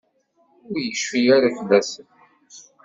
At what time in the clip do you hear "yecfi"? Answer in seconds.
0.85-1.19